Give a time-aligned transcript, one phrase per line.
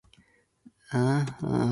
[0.93, 1.61] jdmpjdmx